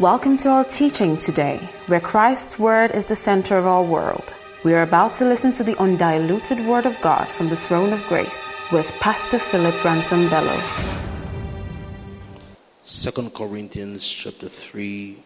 [0.00, 4.32] Welcome to our teaching today, where Christ's Word is the center of our world.
[4.64, 8.02] We are about to listen to the undiluted Word of God from the throne of
[8.06, 10.58] grace with Pastor Philip Ransom Bello.
[12.82, 15.18] Second Corinthians chapter 3,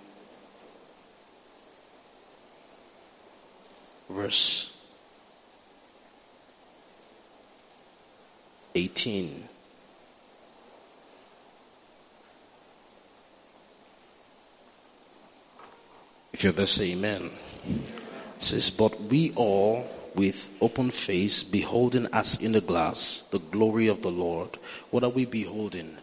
[4.11, 4.73] verse
[8.75, 9.49] 18.
[16.35, 17.31] If you're there, say amen.
[17.65, 23.87] It says, But we all, with open face, beholding as in a glass the glory
[23.87, 24.59] of the Lord.
[24.91, 25.97] What are we beholding?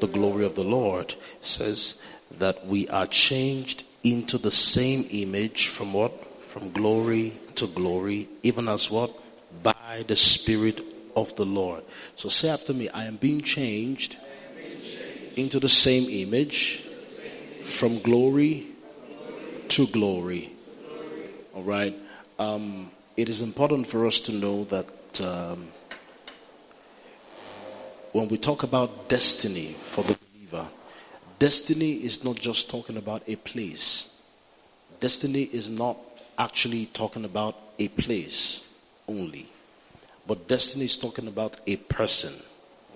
[0.00, 1.14] The glory of the Lord.
[1.40, 2.02] Says
[2.38, 6.12] that we are changed into the same image from what?
[6.42, 9.12] From glory to glory, even as what?
[9.62, 10.80] By the Spirit
[11.14, 11.84] of the Lord.
[12.16, 14.16] So say after me, I am being changed,
[15.36, 16.82] into the same image
[17.62, 18.66] from glory
[19.72, 20.52] to glory.
[21.54, 21.94] All right.
[22.38, 25.68] Um, it is important for us to know that um,
[28.12, 30.68] when we talk about destiny for the believer,
[31.38, 34.10] destiny is not just talking about a place.
[35.00, 35.96] Destiny is not
[36.36, 38.68] actually talking about a place
[39.08, 39.46] only.
[40.26, 42.34] But destiny is talking about a person.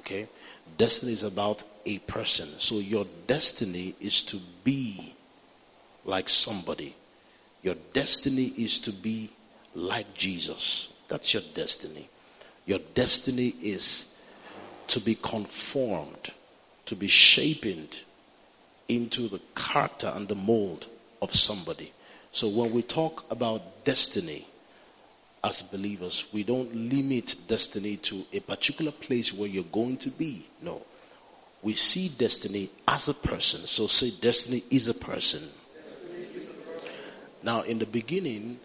[0.00, 0.28] Okay?
[0.76, 2.48] Destiny is about a person.
[2.58, 5.14] So your destiny is to be
[6.06, 6.94] like somebody.
[7.62, 9.30] Your destiny is to be
[9.74, 10.88] like Jesus.
[11.08, 12.08] That's your destiny.
[12.64, 14.06] Your destiny is
[14.88, 16.32] to be conformed,
[16.86, 18.04] to be shaped
[18.88, 20.86] into the character and the mold
[21.20, 21.92] of somebody.
[22.32, 24.46] So when we talk about destiny
[25.42, 30.46] as believers, we don't limit destiny to a particular place where you're going to be.
[30.62, 30.82] No.
[31.62, 33.66] We see destiny as a person.
[33.66, 35.42] So say destiny is a person.
[37.46, 38.58] Now, in the beginning,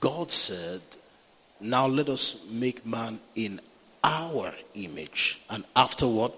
[0.00, 0.80] God said,
[1.60, 3.60] Now let us make man in
[4.02, 6.32] our image, and afterward,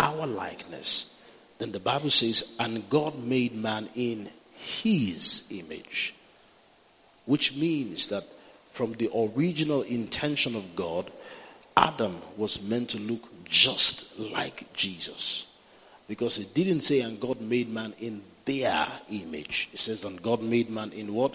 [0.00, 1.06] our likeness.
[1.58, 6.12] Then the Bible says, And God made man in his image,
[7.24, 8.24] which means that
[8.72, 11.12] from the original intention of God,
[11.76, 15.46] Adam was meant to look just like Jesus.
[16.08, 19.68] Because it didn't say, and God made man in their image.
[19.72, 21.34] It says, and God made man in what?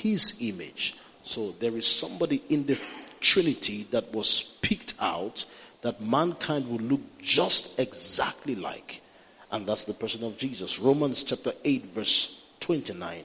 [0.00, 0.96] His image.
[1.22, 2.80] So there is somebody in the
[3.20, 5.44] Trinity that was picked out
[5.82, 9.02] that mankind would look just exactly like.
[9.50, 10.78] And that's the person of Jesus.
[10.78, 13.24] Romans chapter 8, verse 29.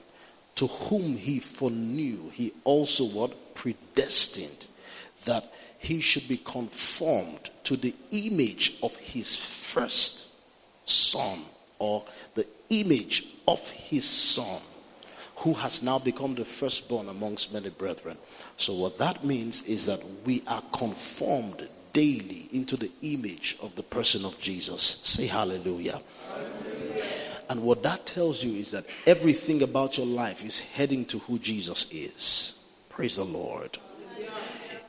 [0.56, 3.54] To whom he foreknew, he also what?
[3.54, 4.66] Predestined.
[5.24, 10.28] That he should be conformed to the image of his first
[10.84, 11.40] son
[11.80, 12.04] or
[12.34, 14.60] the image of his son,
[15.36, 18.16] who has now become the firstborn amongst many brethren.
[18.56, 23.82] So, what that means is that we are conformed daily into the image of the
[23.82, 25.00] person of Jesus.
[25.02, 26.00] Say hallelujah.
[26.28, 27.04] hallelujah.
[27.48, 31.38] And what that tells you is that everything about your life is heading to who
[31.40, 32.54] Jesus is.
[32.90, 33.76] Praise the Lord.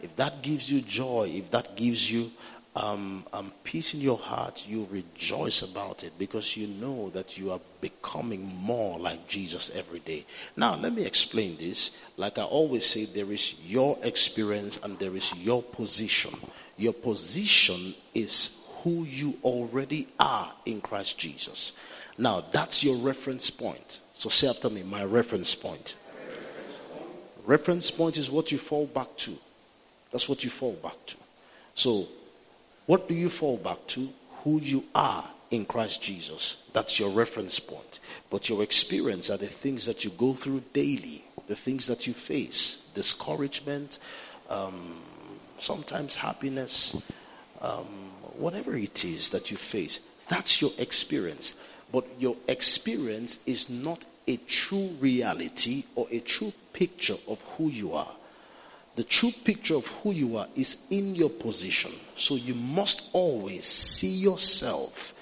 [0.01, 2.31] If that gives you joy, if that gives you
[2.75, 7.51] um, um, peace in your heart, you rejoice about it because you know that you
[7.51, 10.25] are becoming more like Jesus every day.
[10.55, 11.91] Now, let me explain this.
[12.15, 16.33] Like I always say, there is your experience and there is your position.
[16.77, 21.73] Your position is who you already are in Christ Jesus.
[22.17, 23.99] Now, that's your reference point.
[24.15, 25.95] So say after me, my reference point.
[26.15, 27.09] Reference point,
[27.45, 29.33] reference point is what you fall back to.
[30.11, 31.17] That's what you fall back to.
[31.75, 32.07] So
[32.85, 34.09] what do you fall back to?
[34.43, 36.57] Who you are in Christ Jesus.
[36.73, 37.99] That's your reference point.
[38.29, 42.13] But your experience are the things that you go through daily, the things that you
[42.13, 43.99] face discouragement,
[44.49, 45.01] um,
[45.57, 47.01] sometimes happiness,
[47.61, 47.85] um,
[48.37, 49.99] whatever it is that you face.
[50.29, 51.53] That's your experience.
[51.91, 57.93] But your experience is not a true reality or a true picture of who you
[57.93, 58.11] are.
[58.95, 61.91] The true picture of who you are is in your position.
[62.15, 65.13] So you must always see yourself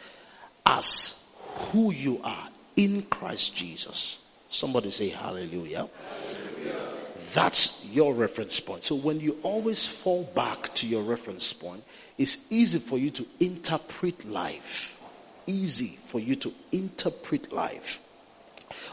[0.65, 1.23] as
[1.71, 4.19] who you are in Christ Jesus.
[4.49, 5.87] Somebody say hallelujah.
[5.87, 6.89] hallelujah.
[7.33, 8.83] That's your reference point.
[8.83, 11.83] So when you always fall back to your reference point,
[12.17, 14.99] it's easy for you to interpret life.
[15.45, 17.99] Easy for you to interpret life.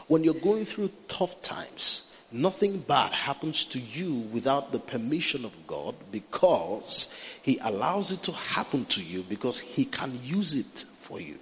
[0.07, 5.55] When you're going through tough times, Nothing bad happens to you without the permission of
[5.65, 11.21] God because He allows it to happen to you because He can use it for
[11.21, 11.39] you.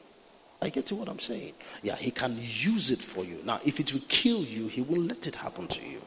[0.61, 1.53] I get to what I'm saying.
[1.83, 3.39] Yeah, he can use it for you.
[3.43, 6.01] Now, if it will kill you, he won't let it happen to you.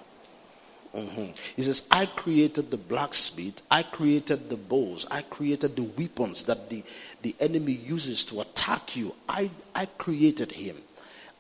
[0.95, 1.33] Mm-hmm.
[1.55, 6.71] He says, I created the blacksmith, I created the bows, I created the weapons that
[6.71, 6.83] the,
[7.23, 9.15] the enemy uses to attack you.
[9.29, 10.77] I, I created him.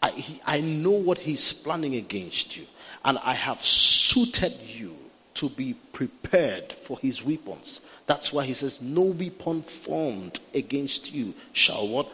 [0.02, 2.66] I, he, I know what he's planning against you,
[3.04, 4.96] and I have suited you
[5.34, 7.80] to be prepared for his weapons.
[8.06, 12.08] That's why he says, No weapon formed against you shall what?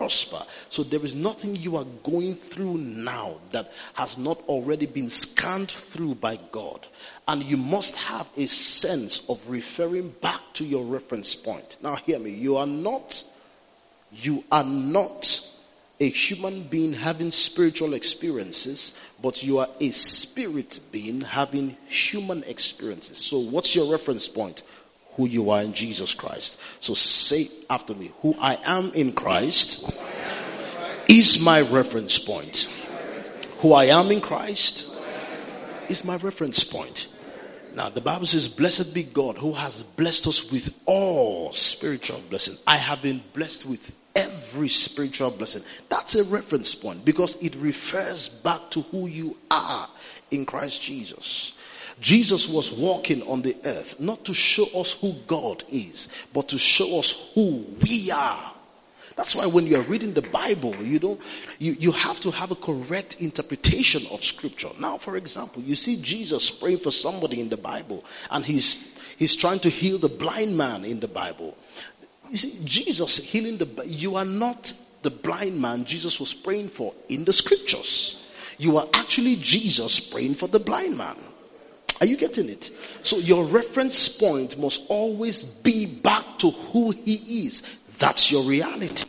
[0.00, 0.42] prosper.
[0.70, 5.70] So there is nothing you are going through now that has not already been scanned
[5.70, 6.86] through by God.
[7.28, 11.76] And you must have a sense of referring back to your reference point.
[11.82, 12.30] Now hear me.
[12.30, 13.22] You are not
[14.10, 15.46] you are not
[16.00, 23.18] a human being having spiritual experiences, but you are a spirit being having human experiences.
[23.18, 24.62] So, what's your reference point?
[25.14, 26.58] who you are in Jesus Christ.
[26.80, 29.92] So say after me, who I am in Christ
[31.08, 32.72] is my reference point.
[33.58, 34.88] Who I am in Christ
[35.90, 37.08] is my reference point.
[37.74, 42.56] Now, the Bible says, Blessed be God who has blessed us with all spiritual blessing.
[42.66, 45.62] I have been blessed with every spiritual blessing.
[45.88, 49.88] That's a reference point because it refers back to who you are
[50.30, 51.52] in Christ Jesus.
[52.00, 56.58] Jesus was walking on the earth not to show us who God is, but to
[56.58, 58.52] show us who we are.
[59.16, 61.20] That's why when you're reading the Bible, you don't
[61.58, 64.70] you, you have to have a correct interpretation of scripture.
[64.78, 69.36] Now, for example, you see Jesus praying for somebody in the Bible, and he's he's
[69.36, 71.54] trying to heal the blind man in the Bible.
[72.30, 74.72] You see, Jesus healing the you are not
[75.02, 78.26] the blind man Jesus was praying for in the scriptures.
[78.58, 81.16] You are actually Jesus praying for the blind man.
[82.00, 82.70] Are you getting it?
[83.02, 87.62] So your reference point must always be back to who he is.
[87.98, 89.08] That's your reality.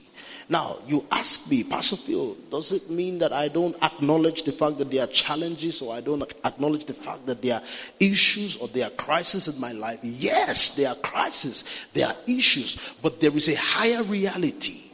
[0.52, 4.80] Now, you ask me, Pastor Phil, does it mean that I don't acknowledge the fact
[4.80, 7.62] that there are challenges or I don't acknowledge the fact that there are
[8.02, 10.00] issues or there are crises in my life?
[10.04, 11.64] Yes, there are crises,
[11.94, 14.92] there are issues, but there is a higher reality.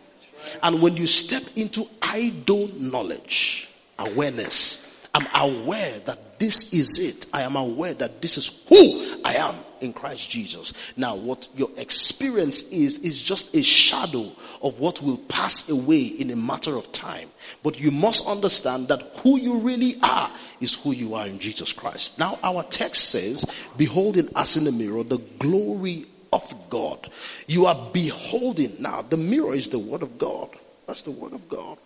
[0.61, 3.67] And when you step into I don't knowledge,
[3.97, 7.25] awareness, I'm aware that this is it.
[7.33, 10.73] I am aware that this is who I am in Christ Jesus.
[10.95, 14.31] Now, what your experience is, is just a shadow
[14.61, 17.29] of what will pass away in a matter of time.
[17.63, 20.31] But you must understand that who you really are
[20.61, 22.17] is who you are in Jesus Christ.
[22.17, 23.45] Now, our text says,
[23.77, 27.09] Beholding as in a mirror the glory of God.
[27.47, 28.75] You are beholding.
[28.79, 30.49] Now, the mirror is the Word of God.
[30.85, 31.77] That's the Word of God.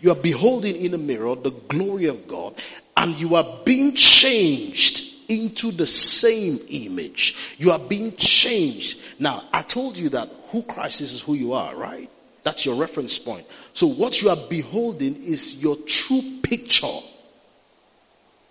[0.00, 2.54] You are beholding in a mirror the glory of God,
[2.96, 7.56] and you are being changed into the same image.
[7.58, 9.00] You are being changed.
[9.18, 12.10] Now, I told you that who Christ is is who you are, right?
[12.44, 13.46] That's your reference point.
[13.72, 16.86] So, what you are beholding is your true picture.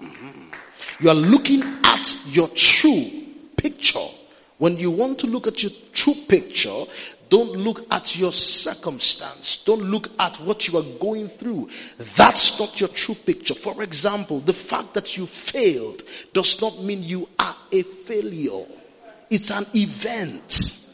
[0.02, 0.52] Mm-hmm.
[1.02, 3.06] You are looking at your true
[3.58, 4.00] picture.
[4.58, 6.84] When you want to look at your true picture,
[7.32, 9.64] don't look at your circumstance.
[9.64, 11.70] Don't look at what you are going through.
[12.18, 13.56] That's not your true picture.
[13.56, 18.66] For example, the fact that you failed does not mean you are a failure.
[19.30, 20.86] It's an event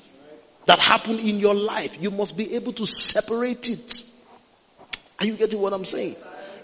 [0.68, 1.98] that happened in your life.
[2.00, 4.04] You must be able to separate it.
[5.20, 6.18] Are you getting what I'm saying?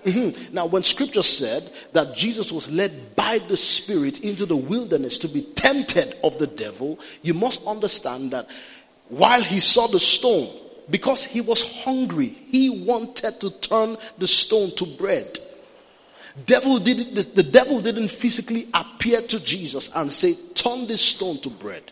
[0.05, 0.53] Mm-hmm.
[0.53, 5.27] Now, when scripture said that Jesus was led by the Spirit into the wilderness to
[5.27, 8.47] be tempted of the devil, you must understand that
[9.17, 10.49] while he saw the stone,
[10.89, 15.39] because he was hungry, he wanted to turn the stone to bread.
[16.45, 21.37] Devil did the, the devil didn't physically appear to Jesus and say, Turn this stone
[21.41, 21.91] to bread.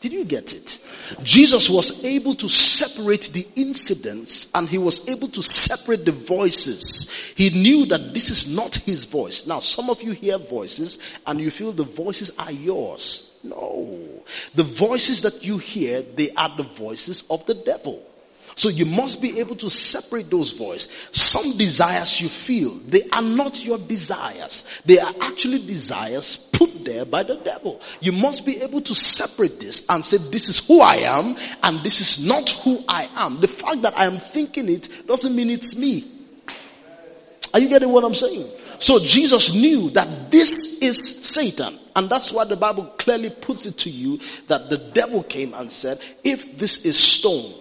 [0.00, 0.78] Did you get it?
[1.22, 7.32] Jesus was able to separate the incidents and he was able to separate the voices.
[7.36, 9.46] He knew that this is not his voice.
[9.46, 13.27] Now, some of you hear voices and you feel the voices are yours.
[13.42, 14.22] No.
[14.54, 18.04] The voices that you hear, they are the voices of the devil.
[18.58, 20.88] So you must be able to separate those voices.
[21.12, 24.64] Some desires you feel, they are not your desires.
[24.84, 27.80] They are actually desires put there by the devil.
[28.00, 31.84] You must be able to separate this and say, this is who I am and
[31.84, 33.40] this is not who I am.
[33.40, 36.04] The fact that I am thinking it doesn't mean it's me.
[37.54, 38.50] Are you getting what I'm saying?
[38.78, 41.78] So Jesus knew that this is Satan.
[41.96, 45.70] And that's why the Bible clearly puts it to you that the devil came and
[45.70, 47.52] said, if this is stone,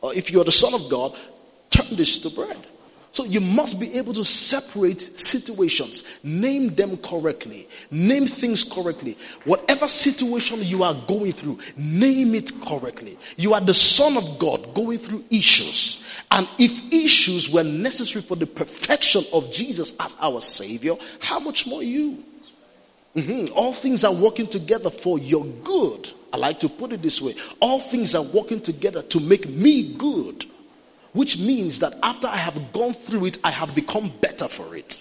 [0.00, 1.14] or if you're the Son of God,
[1.70, 2.56] turn this to bread.
[3.12, 9.18] So you must be able to separate situations, name them correctly, name things correctly.
[9.44, 13.18] Whatever situation you are going through, name it correctly.
[13.36, 16.02] You are the Son of God going through issues.
[16.30, 21.66] And if issues were necessary for the perfection of Jesus as our Savior, how much
[21.66, 22.24] more you?
[23.14, 23.52] Mm-hmm.
[23.54, 26.10] All things are working together for your good.
[26.32, 29.94] I like to put it this way all things are working together to make me
[29.94, 30.46] good,
[31.12, 35.00] which means that after I have gone through it, I have become better for it.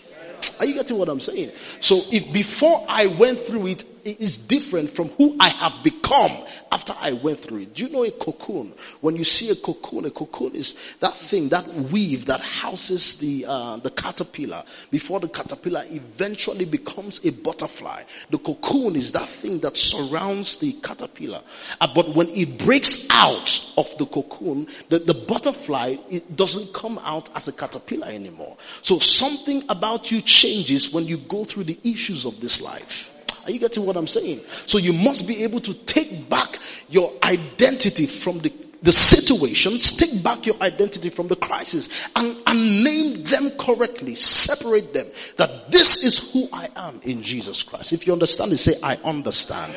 [0.60, 1.51] Are you getting what I'm saying?
[1.80, 6.31] So if before I went through it, is different from who I have become
[6.72, 7.74] after I went through it.
[7.74, 8.74] Do you know a cocoon?
[9.01, 13.46] When you see a cocoon, a cocoon is that thing, that weave that houses the
[13.48, 18.03] uh, the caterpillar before the caterpillar eventually becomes a butterfly.
[18.29, 21.41] The cocoon is that thing that surrounds the caterpillar.
[21.79, 27.00] Uh, but when it breaks out of the cocoon, the, the butterfly it doesn't come
[27.03, 28.58] out as a caterpillar anymore.
[28.81, 33.10] So something about you changes when you go through the issues of this life.
[33.45, 34.41] Are you getting what I'm saying?
[34.65, 38.51] So you must be able to take back your identity from the,
[38.83, 44.93] the situations, take back your identity from the crisis, and, and name them correctly, separate
[44.93, 45.07] them.
[45.38, 47.93] That this is who I am in Jesus Christ.
[47.93, 49.75] If you understand it, say, I understand.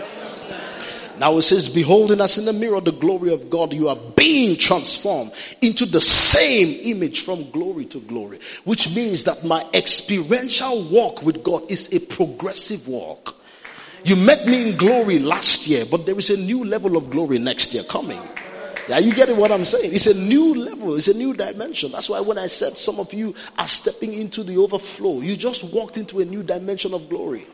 [1.18, 4.56] Now it says, beholding us in the mirror the glory of God, you are being
[4.58, 8.40] transformed into the same image from glory to glory.
[8.64, 13.36] Which means that my experiential walk with God is a progressive walk.
[14.04, 17.38] You met me in glory last year, but there is a new level of glory
[17.38, 18.20] next year coming.
[18.86, 19.94] Yeah, you getting what I'm saying?
[19.94, 21.92] It's a new level, it's a new dimension.
[21.92, 25.64] That's why when I said some of you are stepping into the overflow, you just
[25.72, 27.46] walked into a new dimension of glory.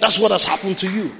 [0.00, 1.14] That's what has happened to you.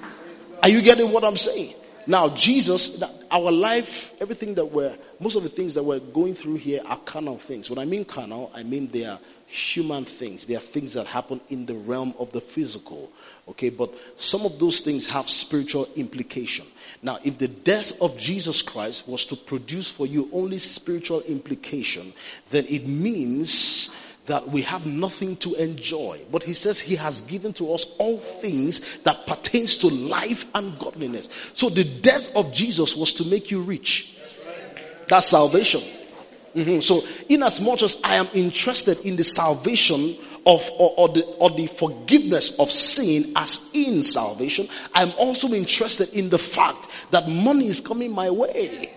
[0.64, 1.74] Are you getting what I'm saying?
[2.08, 3.00] Now, Jesus,
[3.30, 6.98] our life, everything that we're, most of the things that we're going through here are
[6.98, 7.70] carnal things.
[7.70, 10.46] When I mean carnal, I mean they are human things.
[10.46, 13.10] They are things that happen in the realm of the physical.
[13.48, 16.66] Okay, but some of those things have spiritual implication.
[17.02, 22.12] Now, if the death of Jesus Christ was to produce for you only spiritual implication,
[22.50, 23.90] then it means
[24.26, 26.20] that we have nothing to enjoy.
[26.32, 30.78] But he says he has given to us all things that pertains to life and
[30.78, 31.28] godliness.
[31.52, 34.13] So the death of Jesus was to make you rich.
[35.08, 35.82] That's salvation.
[36.54, 36.80] Mm-hmm.
[36.80, 41.24] So, in as much as I am interested in the salvation of or, or, the,
[41.40, 47.28] or the forgiveness of sin as in salvation, I'm also interested in the fact that
[47.28, 48.94] money is coming my way.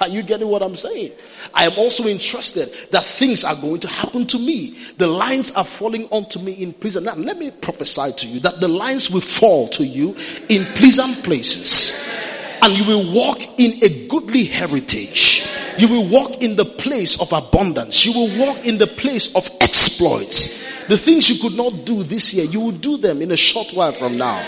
[0.00, 1.12] Are you getting what I'm saying?
[1.54, 4.76] I am also interested that things are going to happen to me.
[4.98, 7.04] The lines are falling onto me in prison.
[7.04, 10.14] Now, let me prophesy to you that the lines will fall to you
[10.48, 12.04] in pleasant places.
[12.62, 15.46] And you will walk in a goodly heritage.
[15.78, 18.04] You will walk in the place of abundance.
[18.04, 20.64] You will walk in the place of exploits.
[20.88, 23.72] The things you could not do this year, you will do them in a short
[23.72, 24.44] while from now.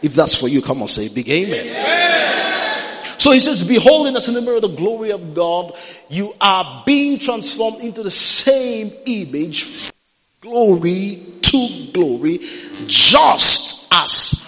[0.00, 1.66] If that's for you, come on, say big amen.
[1.66, 2.08] amen.
[3.18, 5.74] So he says, Beholding us in the mirror of the glory of God,
[6.08, 9.90] you are being transformed into the same image,
[10.40, 12.38] glory to glory,
[12.86, 14.47] just as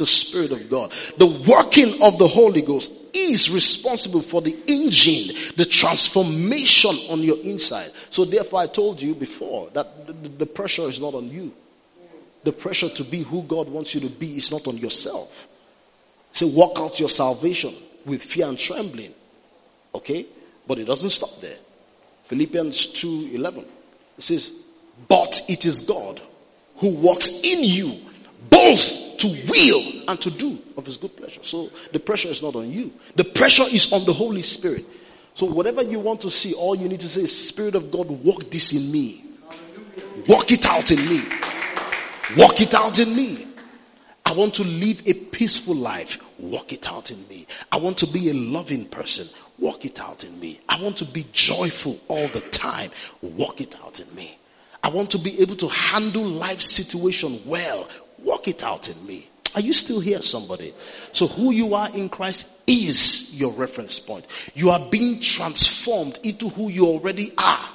[0.00, 0.90] the Spirit of God.
[1.18, 7.38] The working of the Holy Ghost is responsible for the engine, the transformation on your
[7.40, 7.92] inside.
[8.10, 11.52] So, therefore, I told you before that the, the pressure is not on you.
[12.42, 15.46] The pressure to be who God wants you to be is not on yourself.
[16.32, 17.74] So walk out your salvation
[18.06, 19.12] with fear and trembling.
[19.94, 20.26] Okay?
[20.66, 21.58] But it doesn't stop there.
[22.24, 23.64] Philippians 2 11.
[24.18, 24.52] It says,
[25.08, 26.20] But it is God
[26.76, 28.00] who works in you
[28.48, 31.42] both to will and to do of his good pleasure.
[31.42, 32.92] So the pressure is not on you.
[33.16, 34.84] The pressure is on the Holy Spirit.
[35.34, 38.08] So whatever you want to see, all you need to say is, Spirit of God,
[38.10, 39.24] work this in me.
[40.28, 41.22] Work it out in me.
[42.36, 43.46] Work it out in me.
[44.24, 46.18] I want to live a peaceful life.
[46.38, 47.46] Work it out in me.
[47.72, 49.26] I want to be a loving person.
[49.58, 50.60] Work it out in me.
[50.68, 52.90] I want to be joyful all the time.
[53.22, 54.38] Work it out in me.
[54.82, 57.88] I want to be able to handle life situation well.
[58.24, 59.28] Work it out in me.
[59.54, 60.72] Are you still here, somebody?
[61.12, 64.26] So, who you are in Christ is your reference point.
[64.54, 67.68] You are being transformed into who you already are.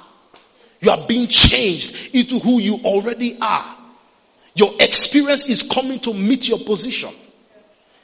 [0.80, 3.76] You are being changed into who you already are.
[4.54, 7.10] Your experience is coming to meet your position.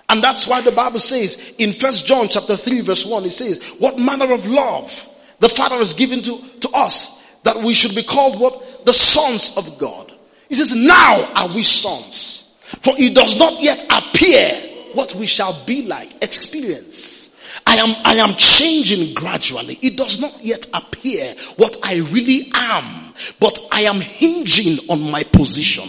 [0.09, 3.67] And that's why the Bible says in First John chapter 3, verse 1, it says,
[3.79, 5.09] What manner of love
[5.41, 8.85] the Father has given to, to us that we should be called what?
[8.85, 10.12] The sons of God.
[10.53, 12.53] He says, Now are we sons.
[12.83, 14.51] For it does not yet appear
[14.93, 16.23] what we shall be like.
[16.23, 17.31] Experience.
[17.67, 19.79] I am, I am changing gradually.
[19.81, 25.23] It does not yet appear what I really am, but I am hinging on my
[25.23, 25.89] position.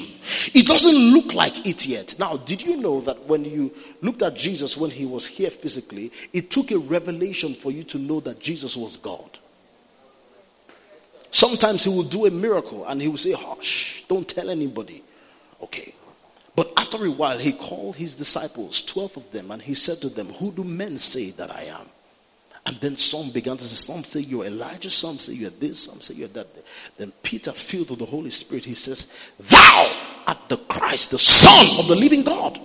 [0.53, 2.15] It doesn't look like it yet.
[2.17, 3.69] Now, did you know that when you
[4.01, 7.97] looked at Jesus when he was here physically, it took a revelation for you to
[7.97, 9.39] know that Jesus was God?
[11.33, 15.03] Sometimes he will do a miracle and he will say, Hush, don't tell anybody.
[15.63, 15.95] Okay.
[16.55, 20.09] But after a while, he called his disciples, 12 of them, and he said to
[20.09, 21.87] them, Who do men say that I am?
[22.67, 26.01] And then some began to say, Some say you're Elijah, some say you're this, some
[26.01, 26.47] say you're that.
[26.97, 29.07] Then Peter, filled with the Holy Spirit, he says,
[29.39, 29.91] Thou
[30.27, 32.61] art the Christ, the Son of the living God.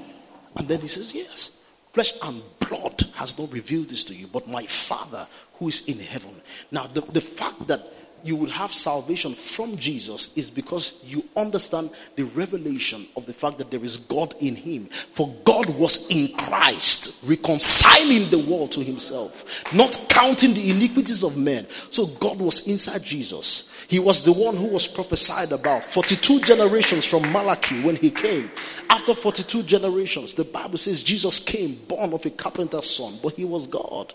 [0.57, 1.53] And then he says, Yes,
[1.95, 5.99] flesh and blood has not revealed this to you, but my Father who is in
[5.99, 6.43] heaven.
[6.71, 7.95] Now, the, the fact that
[8.25, 13.59] you will have salvation from Jesus is because you understand the revelation of the fact
[13.59, 14.87] that there is God in him.
[14.87, 21.37] For God was in Christ, reconciling the world to himself, not counting the iniquities of
[21.37, 21.67] men.
[21.91, 23.69] So God was inside Jesus.
[23.89, 28.51] He was the one who was prophesied about 42 generations from Malachi when he came.
[28.91, 33.45] After 42 generations, the Bible says Jesus came born of a carpenter's son, but he
[33.45, 34.13] was God.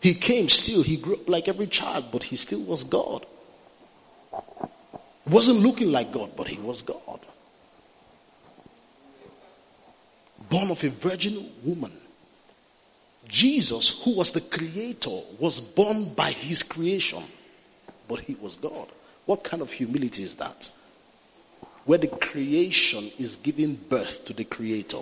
[0.00, 3.24] He came still, he grew up like every child, but he still was God.
[5.26, 7.20] Wasn't looking like God, but he was God.
[10.50, 11.92] Born of a virgin woman.
[13.28, 17.22] Jesus, who was the creator, was born by his creation,
[18.08, 18.88] but he was God.
[19.26, 20.70] What kind of humility is that?
[21.84, 24.98] Where the creation is giving birth to the creator.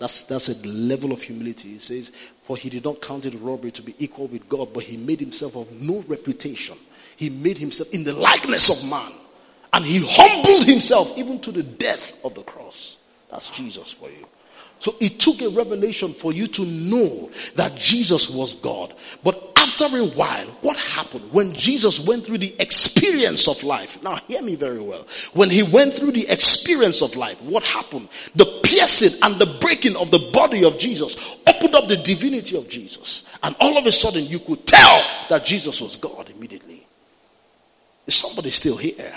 [0.00, 1.70] That's, that's a level of humility.
[1.70, 2.10] He says,
[2.42, 5.20] For he did not count it robbery to be equal with God, but he made
[5.20, 6.76] himself of no reputation
[7.16, 9.12] he made himself in the likeness of man.
[9.72, 12.98] And he humbled himself even to the death of the cross.
[13.30, 14.26] That's Jesus for you.
[14.78, 18.94] So it took a revelation for you to know that Jesus was God.
[19.22, 24.02] But after a while, what happened when Jesus went through the experience of life?
[24.02, 25.06] Now, hear me very well.
[25.32, 28.08] When he went through the experience of life, what happened?
[28.34, 31.16] The piercing and the breaking of the body of Jesus
[31.46, 33.22] opened up the divinity of Jesus.
[33.42, 36.63] And all of a sudden, you could tell that Jesus was God immediately.
[38.06, 39.14] Is somebody still here?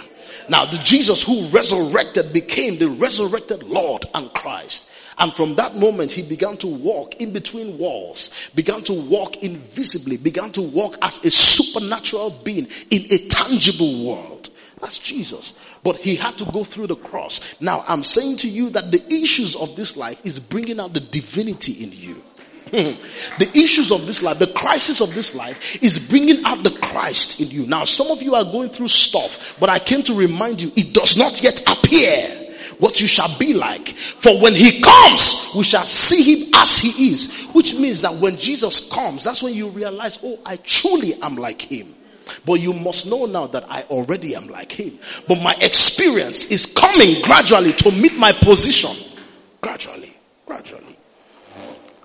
[0.50, 4.89] Now, the Jesus who resurrected became the resurrected Lord and Christ.
[5.19, 10.15] And from that moment, he began to walk in between walls, began to walk invisibly,
[10.15, 14.50] began to walk as a supernatural being in a tangible world.
[14.80, 15.56] That's Jesus.
[15.84, 17.41] But he had to go through the cross.
[17.60, 21.00] Now, I'm saying to you that the issues of this life is bringing out the
[21.00, 22.23] divinity in you.
[22.69, 23.39] Hmm.
[23.39, 27.39] the issues of this life, the crisis of this life is bringing out the Christ
[27.39, 27.65] in you.
[27.67, 30.93] Now, some of you are going through stuff, but I came to remind you it
[30.93, 32.47] does not yet appear
[32.80, 33.89] what you shall be like.
[33.89, 37.45] For when he comes, we shall see him as he is.
[37.53, 41.62] Which means that when Jesus comes, that's when you realize, oh, I truly am like
[41.62, 41.95] him.
[42.45, 44.99] But you must know now that I already am like him.
[45.27, 48.91] But my experience is coming gradually to meet my position.
[49.62, 50.13] Gradually,
[50.45, 50.87] gradually.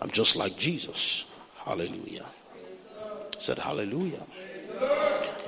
[0.03, 1.25] I'm just like Jesus.
[1.59, 2.27] Hallelujah.
[3.39, 4.23] said, Hallelujah.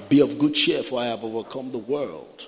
[0.08, 2.46] Be of good cheer, for I have overcome the world.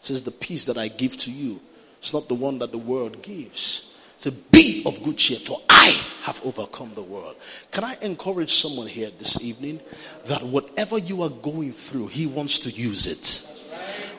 [0.00, 1.60] says, The peace that I give to you,
[2.00, 3.94] it's not the one that the world gives.
[4.16, 5.90] So be of good cheer, for I
[6.22, 7.36] have overcome the world.
[7.70, 9.78] Can I encourage someone here this evening
[10.26, 13.44] that whatever you are going through, He wants to use it.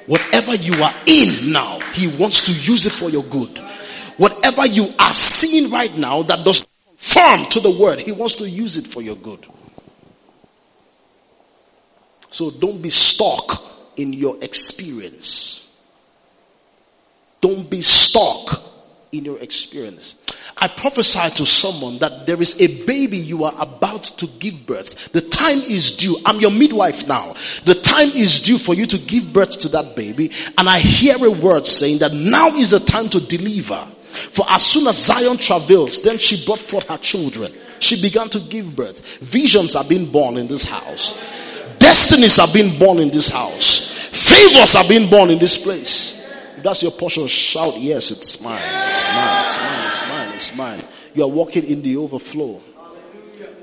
[0.06, 3.58] Whatever you are in now, He wants to use it for your good.
[4.16, 6.66] Whatever you are seeing right now that does
[7.00, 8.00] firm to the word.
[8.00, 9.48] He wants to use it for your good.
[12.30, 13.64] So don't be stuck
[13.96, 15.74] in your experience.
[17.40, 18.62] Don't be stuck
[19.14, 20.16] in your experience.
[20.62, 25.14] I prophesy to someone that there is a baby you are about to give birth.
[25.14, 26.18] The time is due.
[26.26, 27.34] I'm your midwife now.
[27.64, 30.32] The time is due for you to give birth to that baby.
[30.58, 33.88] And I hear a word saying that now is the time to deliver.
[34.32, 37.54] For as soon as Zion travails, then she brought forth her children.
[37.80, 39.06] She began to give birth.
[39.20, 41.14] Visions are being born in this house.
[41.80, 43.90] Destinies are being born in this house.
[44.10, 46.28] Favors are being born in this place.
[46.58, 48.60] If that's your portion, shout, Yes, it's mine.
[48.62, 49.46] It's mine.
[49.46, 49.88] It's mine.
[49.88, 50.36] It's mine.
[50.36, 50.82] It's mine.
[51.14, 52.62] You are walking in the overflow.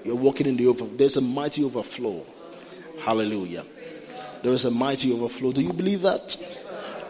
[0.05, 0.97] You're walking in the overflow.
[0.97, 2.25] There's a mighty overflow.
[3.01, 3.65] Hallelujah.
[4.43, 5.53] There is a mighty overflow.
[5.53, 6.37] Do you believe that?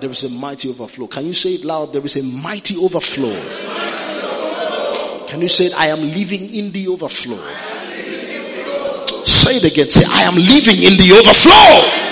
[0.00, 1.06] There is a mighty overflow.
[1.06, 1.92] Can you say it loud?
[1.92, 3.34] There is a mighty overflow.
[5.26, 5.74] Can you say it?
[5.74, 7.38] I am living in the overflow.
[9.24, 9.90] Say it again.
[9.90, 12.02] Say, I am living in the overflow.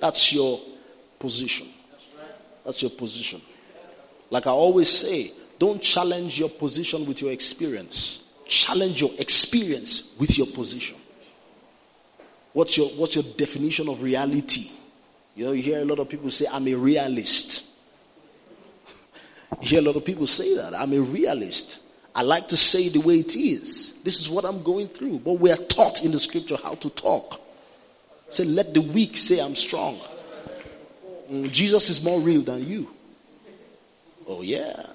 [0.00, 0.60] That's your
[1.18, 1.66] position.
[2.64, 3.40] That's your position.
[4.30, 8.22] Like I always say, don't challenge your position with your experience.
[8.46, 10.96] Challenge your experience with your position.
[12.52, 14.70] What's your, what's your definition of reality?
[15.34, 17.66] You know, you hear a lot of people say, I'm a realist.
[19.60, 20.74] You hear a lot of people say that.
[20.74, 21.82] I'm a realist.
[22.14, 23.94] I like to say the way it is.
[24.04, 25.20] This is what I'm going through.
[25.20, 27.40] But we are taught in the scripture how to talk.
[28.28, 29.98] Say, let the weak say I'm strong.
[31.30, 32.88] Mm, Jesus is more real than you.
[34.28, 34.86] Oh, yeah.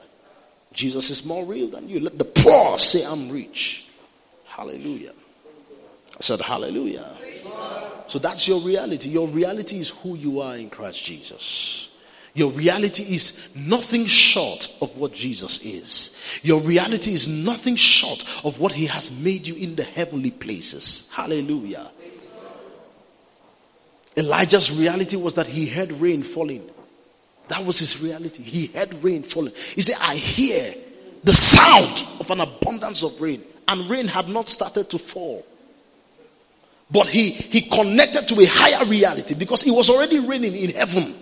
[0.71, 1.99] Jesus is more real than you.
[1.99, 3.87] Let the poor say I'm rich.
[4.45, 5.13] Hallelujah.
[6.17, 7.15] I said, Hallelujah.
[8.09, 9.09] So that's your reality.
[9.09, 11.89] Your reality is who you are in Christ Jesus.
[12.33, 16.15] Your reality is nothing short of what Jesus is.
[16.41, 21.09] Your reality is nothing short of what He has made you in the heavenly places.
[21.11, 21.91] Hallelujah.
[24.19, 26.69] Elijah's reality was that he heard rain falling.
[27.47, 28.43] That was his reality.
[28.43, 29.53] He heard rain falling.
[29.75, 30.75] He said, I hear
[31.23, 33.43] the sound of an abundance of rain.
[33.67, 35.45] And rain had not started to fall.
[36.91, 41.13] But he, he connected to a higher reality because it was already raining in heaven.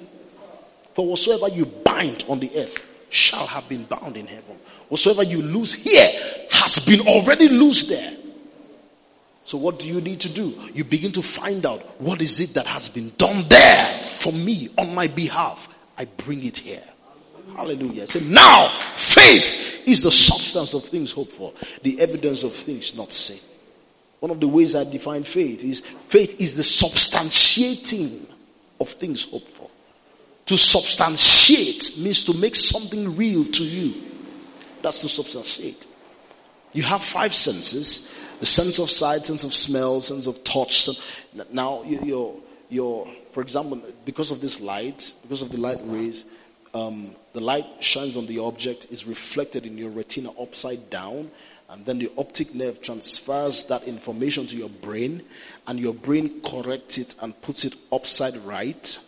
[0.93, 4.55] For whatsoever you bind on the earth shall have been bound in heaven.
[4.89, 6.09] Whatsoever you lose here
[6.51, 8.13] has been already loosed there.
[9.43, 10.57] So what do you need to do?
[10.73, 14.69] You begin to find out what is it that has been done there for me
[14.77, 15.69] on my behalf.
[15.97, 16.83] I bring it here.
[17.55, 18.07] Hallelujah.
[18.07, 23.11] Say now faith is the substance of things hoped for, the evidence of things not
[23.11, 23.39] seen.
[24.19, 28.25] One of the ways I define faith is faith is the substantiating
[28.79, 29.69] of things hoped for.
[30.47, 33.93] To substantiate means to make something real to you.
[34.81, 35.85] That's to substantiate.
[36.73, 40.89] You have five senses the sense of sight, sense of smell, sense of touch.
[41.51, 42.35] Now, you're,
[42.69, 46.23] you're, for example, because of this light, because of the light rays,
[46.73, 51.31] um, the light shines on the object, is reflected in your retina upside down,
[51.69, 55.21] and then the optic nerve transfers that information to your brain,
[55.67, 58.99] and your brain corrects it and puts it upside right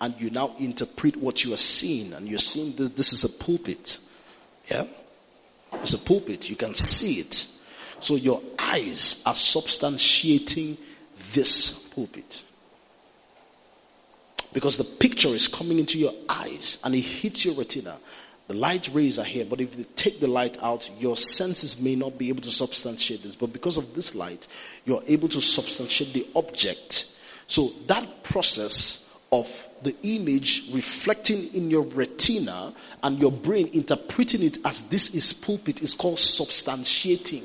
[0.00, 3.28] and you now interpret what you are seeing, and you're seeing this, this is a
[3.28, 3.98] pulpit.
[4.70, 4.84] Yeah?
[5.72, 6.50] It's a pulpit.
[6.50, 7.46] You can see it.
[8.00, 10.76] So your eyes are substantiating
[11.32, 12.44] this pulpit.
[14.52, 17.96] Because the picture is coming into your eyes and it hits your retina.
[18.46, 21.96] The light rays are here, but if you take the light out, your senses may
[21.96, 23.34] not be able to substantiate this.
[23.34, 24.46] But because of this light,
[24.84, 27.16] you're able to substantiate the object.
[27.46, 34.58] So that process of the image reflecting in your retina and your brain interpreting it
[34.64, 37.42] as this is pulpit is called substantiating.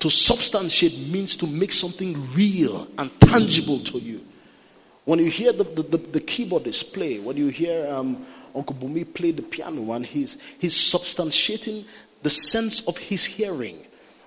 [0.00, 4.24] To substantiate means to make something real and tangible to you.
[5.04, 9.12] When you hear the, the, the, the keyboardist play, when you hear um, Uncle Bumi
[9.12, 11.84] played the piano, and he's, he's substantiating
[12.22, 13.78] the sense of his hearing.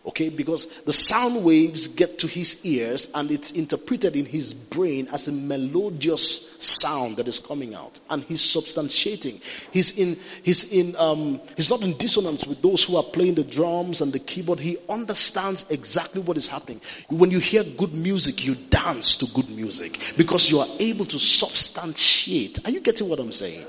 [0.05, 5.07] Okay, because the sound waves get to his ears and it's interpreted in his brain
[5.13, 8.01] as a melodious sound that is coming out.
[8.09, 9.41] And he's substantiating.
[9.71, 13.45] He's in he's in um, he's not in dissonance with those who are playing the
[13.45, 14.59] drums and the keyboard.
[14.59, 16.81] He understands exactly what is happening.
[17.07, 21.17] When you hear good music, you dance to good music because you are able to
[21.17, 22.59] substantiate.
[22.65, 23.65] Are you getting what I'm saying?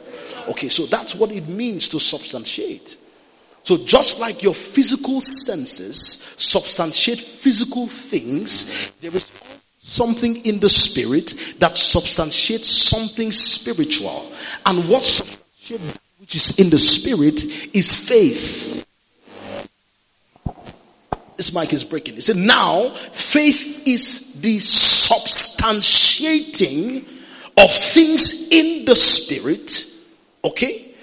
[0.49, 2.97] Okay, so that's what it means to substantiate.
[3.65, 9.31] So, just like your physical senses substantiate physical things, there is
[9.79, 14.31] something in the spirit that substantiates something spiritual.
[14.67, 18.87] And what substantiates which is in the spirit is faith.
[21.37, 22.15] This mic is breaking.
[22.15, 27.05] He said, now faith is the substantiating
[27.59, 29.85] of things in the spirit.
[30.43, 30.94] Okay?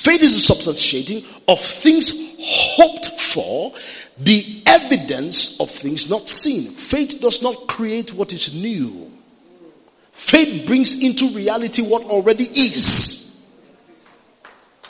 [0.00, 2.10] Faith is the substantiating of things
[2.40, 3.70] hoped for,
[4.16, 6.70] the evidence of things not seen.
[6.72, 9.12] Faith does not create what is new.
[10.12, 13.46] Faith brings into reality what already is.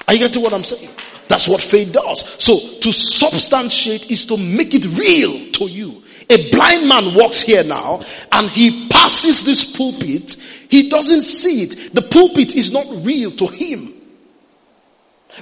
[0.07, 0.91] Are you getting what I'm saying?
[1.27, 2.25] That's what faith does.
[2.41, 6.05] So to substantiate is to make it real to you.
[6.31, 10.37] A blind man walks here now and he passes this pulpit.
[10.69, 11.95] He doesn't see it.
[11.95, 14.00] The pulpit is not real to him.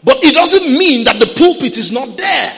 [0.05, 2.53] But it doesn't mean that the pulpit is not there.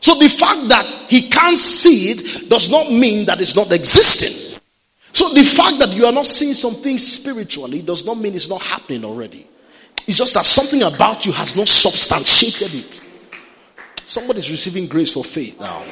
[0.00, 4.60] So the fact that he can't see it does not mean that it's not existing.
[5.12, 8.62] So the fact that you are not seeing something spiritually does not mean it's not
[8.62, 9.46] happening already.
[10.08, 13.00] It's just that something about you has not substantiated it.
[14.04, 15.84] Somebody's receiving grace for faith now.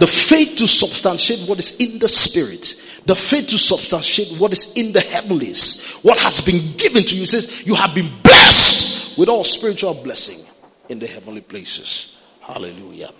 [0.00, 2.74] The faith to substantiate what is in the spirit.
[3.06, 5.94] The faith to substantiate what is in the heavenlies.
[6.02, 10.38] What has been given to you says you have been blessed with all spiritual blessing
[10.88, 12.20] in the heavenly places.
[12.40, 13.10] Hallelujah.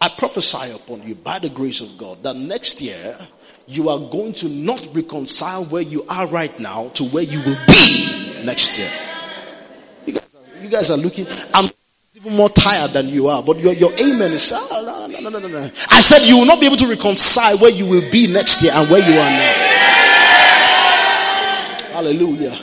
[0.00, 3.18] I prophesy upon you by the grace of God that next year
[3.66, 7.58] you are going to not reconcile where you are right now to where you will
[7.66, 8.90] be next year.
[10.06, 11.70] You guys are, you guys are looking, I'm
[12.16, 15.38] even more tired than you are, but your, your amen is, oh, no, no, no,
[15.38, 15.70] no, no.
[15.90, 18.72] I said you will not be able to reconcile where you will be next year
[18.74, 19.52] and where you are now.
[21.92, 22.58] Hallelujah.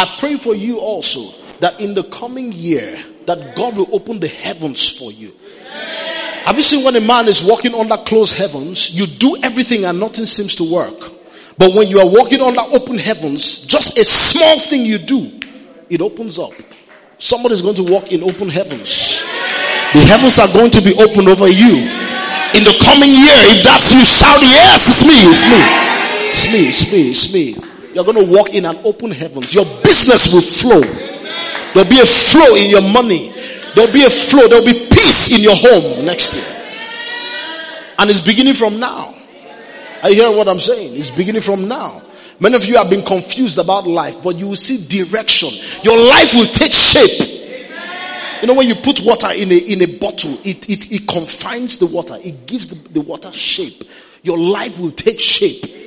[0.00, 4.28] I pray for you also that in the coming year, that God will open the
[4.28, 5.30] heavens for you.
[6.48, 10.00] Have you seen when a man is walking under closed heavens, you do everything and
[10.00, 10.98] nothing seems to work.
[11.58, 15.38] But when you are walking under open heavens, just a small thing you do,
[15.90, 16.54] it opens up.
[17.18, 19.20] Somebody is going to walk in open heavens.
[19.92, 21.76] The heavens are going to be opened over you.
[22.56, 25.60] In the coming year, if that's you, shout yes, it's me, it's me.
[26.32, 27.69] It's me, it's me, it's me.
[27.92, 29.52] You're going to walk in an open heavens.
[29.52, 30.80] Your business will flow.
[31.74, 33.32] There'll be a flow in your money.
[33.74, 34.46] There'll be a flow.
[34.46, 36.44] There'll be peace in your home next year.
[37.98, 39.14] And it's beginning from now.
[40.02, 40.96] Are you hearing what I'm saying?
[40.96, 42.02] It's beginning from now.
[42.38, 45.50] Many of you have been confused about life, but you will see direction.
[45.82, 47.38] Your life will take shape.
[48.40, 51.76] You know, when you put water in a, in a bottle, it, it, it confines
[51.76, 53.84] the water, it gives the, the water shape.
[54.22, 55.79] Your life will take shape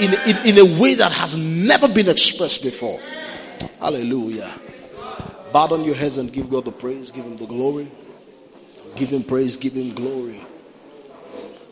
[0.00, 3.00] in, in, in a way that has never been expressed before.
[3.80, 4.50] Hallelujah.
[5.52, 7.88] Bow down your heads and give God the praise, give Him the glory.
[8.96, 10.40] Give Him praise, give Him glory.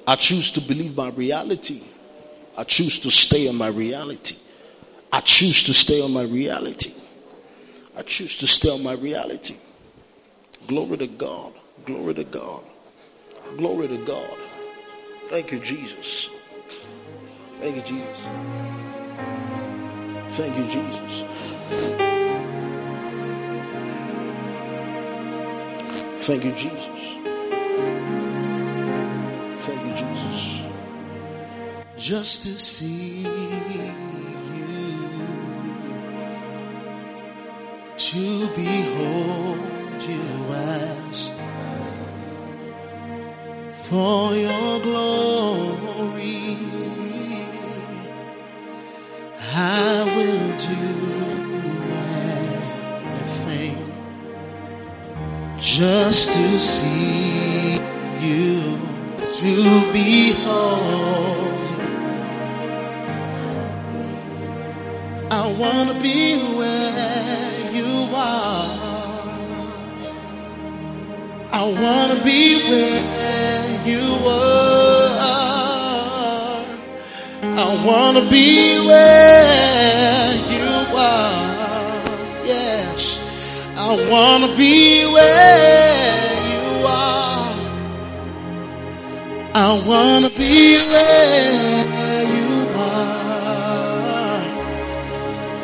[0.06, 1.82] I choose to believe my reality.
[2.56, 4.36] I choose to stay on my reality.
[5.12, 6.92] I choose to stay on my reality.
[7.96, 9.56] I choose to stay on my reality.
[10.66, 11.52] Glory to God.
[11.84, 12.62] Glory to God.
[13.56, 14.38] Glory to God.
[15.30, 16.28] Thank you, Jesus.
[17.64, 18.28] Thank you, Jesus.
[20.36, 21.24] Thank you, Jesus.
[26.26, 27.02] Thank you, Jesus.
[29.64, 30.62] Thank you, Jesus.
[31.96, 33.92] Just to see you,
[37.96, 41.32] to behold you as
[43.88, 45.23] for your glory,
[49.56, 50.94] I will do
[55.64, 57.74] just to see
[58.20, 58.78] you,
[59.18, 61.84] to behold you.
[65.30, 68.78] I want to be where you are.
[71.52, 74.53] I want to be where you are.
[77.74, 82.46] I want to be where you are.
[82.46, 83.18] Yes.
[83.76, 87.52] I want to be where you are.
[89.56, 94.44] I want to be where you are.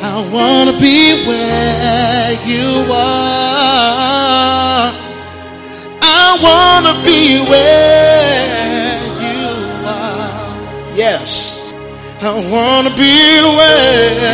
[0.03, 4.91] I want to be where you are.
[6.03, 8.10] I want to be where
[12.23, 14.30] I want to be where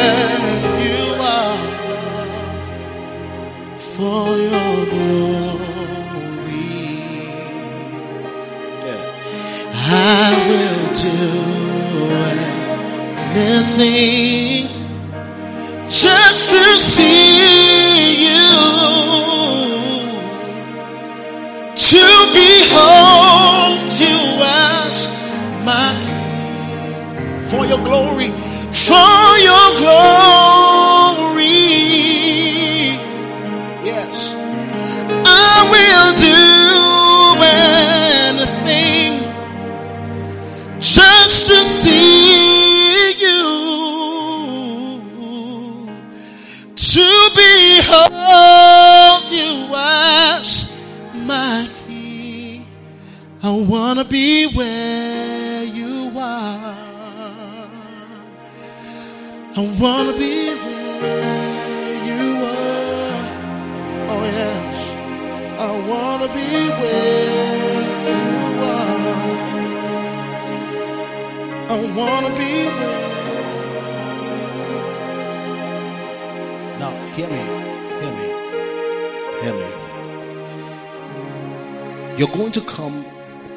[82.18, 83.06] You're going to come.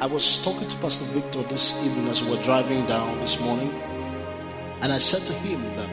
[0.01, 3.73] I was talking to Pastor Victor this evening as we were driving down this morning,
[4.81, 5.89] and I said to him that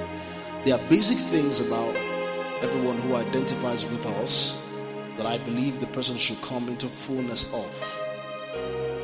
[0.66, 1.96] there are basic things about
[2.60, 4.60] everyone who identifies with us
[5.16, 7.74] that I believe the person should come into fullness of.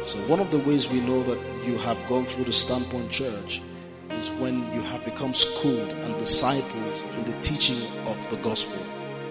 [0.05, 3.63] So, one of the ways we know that you have gone through the Standpoint Church
[4.11, 8.77] is when you have become schooled and discipled in the teaching of the gospel,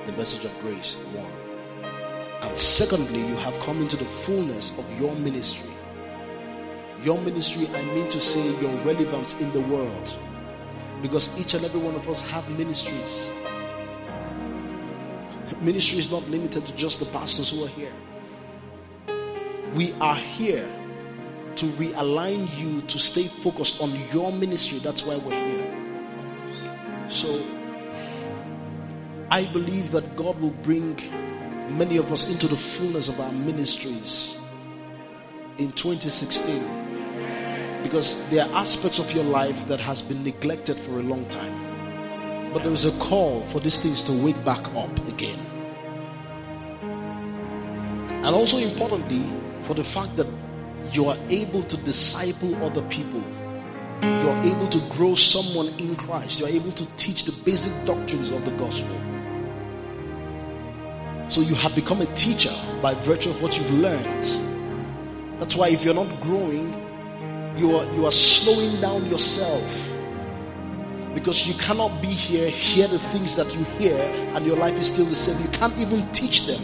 [0.08, 0.96] the message of grace.
[1.14, 1.43] One.
[2.44, 5.70] And secondly, you have come into the fullness of your ministry.
[7.02, 10.20] Your ministry, I mean to say, your relevance in the world.
[11.02, 13.30] Because each and every one of us have ministries.
[15.62, 17.94] Ministry is not limited to just the pastors who are here.
[19.74, 20.70] We are here
[21.56, 24.80] to realign you to stay focused on your ministry.
[24.80, 27.08] That's why we're here.
[27.08, 27.46] So,
[29.32, 31.00] I believe that God will bring
[31.78, 34.38] many of us into the fullness of our ministries
[35.58, 41.04] in 2016 because there are aspects of your life that has been neglected for a
[41.04, 42.54] long time.
[42.54, 45.40] But there is a call for these things to wake back up again.
[48.24, 49.24] And also importantly
[49.64, 50.28] for the fact that
[50.92, 53.22] you are able to disciple other people.
[54.02, 56.40] You are able to grow someone in Christ.
[56.40, 58.96] You are able to teach the basic doctrines of the gospel
[61.34, 64.24] so you have become a teacher by virtue of what you've learned.
[65.40, 66.72] That's why if you're not growing,
[67.58, 69.90] you are you are slowing down yourself.
[71.16, 73.98] Because you cannot be here, hear the things that you hear,
[74.36, 75.42] and your life is still the same.
[75.42, 76.62] You can't even teach them.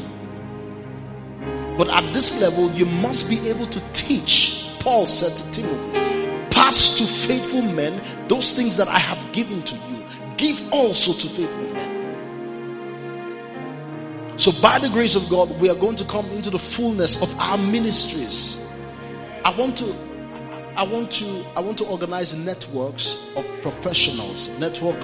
[1.75, 4.67] But at this level, you must be able to teach.
[4.81, 9.75] Paul said to Timothy, Pass to faithful men those things that I have given to
[9.75, 10.03] you.
[10.37, 11.68] Give also to faithful.
[14.39, 17.37] So, by the grace of God, we are going to come into the fullness of
[17.41, 18.57] our ministries.
[19.43, 19.93] I want to,
[20.77, 24.97] I want to, I want to organize networks of professionals, network,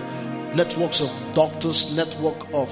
[0.55, 2.71] networks of doctors, network of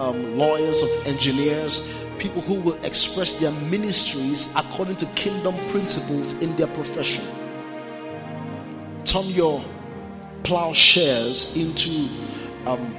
[0.00, 1.84] um, lawyers, of engineers,
[2.20, 7.24] people who will express their ministries according to kingdom principles in their profession.
[9.04, 9.60] Turn your
[10.44, 12.08] plowshares into
[12.66, 12.94] um,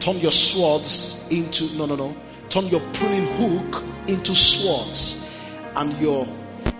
[0.00, 2.16] turn your swords into no no no.
[2.48, 5.28] Turn your pruning hook into swords
[5.76, 6.26] and your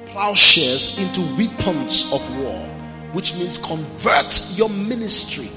[0.06, 2.58] plowshares into weapons of war
[3.12, 5.50] which means convert your ministry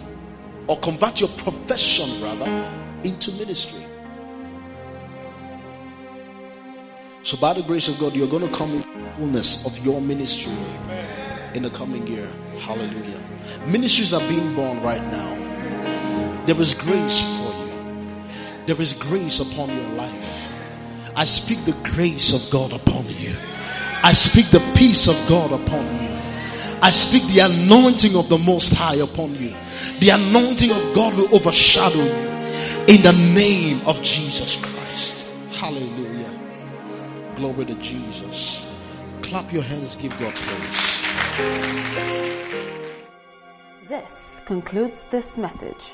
[0.68, 2.72] or convert your profession rather
[3.04, 3.86] into ministry.
[7.24, 8.82] So by the grace of god you're going to come in
[9.14, 10.54] fullness of your ministry
[11.54, 12.30] in the coming year.
[12.60, 13.24] Hallelujah.
[13.68, 16.44] Ministries are being born right now.
[16.46, 17.51] There is grace for.
[18.66, 20.52] There is grace upon your life.
[21.16, 23.36] I speak the grace of God upon you.
[24.04, 26.10] I speak the peace of God upon you.
[26.82, 29.56] I speak the anointing of the Most High upon you.
[30.00, 32.32] The anointing of God will overshadow you
[32.88, 35.26] in the name of Jesus Christ.
[35.52, 36.34] Hallelujah.
[37.36, 38.66] Glory to Jesus.
[39.22, 41.04] Clap your hands, give God praise.
[43.88, 45.94] This concludes this message.